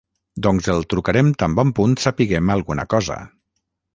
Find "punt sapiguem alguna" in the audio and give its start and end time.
1.81-2.89